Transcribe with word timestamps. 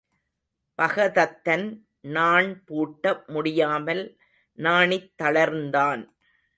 பகதத்தன் 0.81 1.67
நாண் 2.01 2.63
பூட்ட 2.67 3.25
முடியாமல் 3.27 4.17
நாணித் 4.57 5.13
தளர்ந்தான். 5.23 6.03